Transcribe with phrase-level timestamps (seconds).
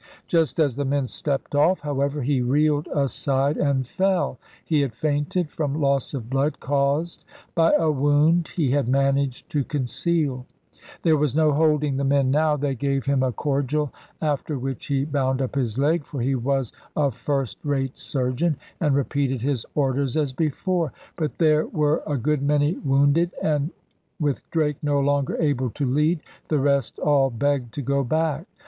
[0.25, 4.39] Just as the men stepped off, however, he reeled aside and fell.
[4.65, 9.63] He had fainted from loss of blood caused by a wound he had managed to
[9.63, 10.47] conceal.
[11.03, 12.57] There was no holding the men now.
[12.57, 16.73] They gave him a cordial, after which he bound up his leg, for he was
[16.97, 20.91] a first rate surgeon, and repeated his orders as before.
[21.15, 23.69] But there were a good many wounded; and,
[24.19, 28.47] with Drake no longer able to lead, the rest all begged to go back.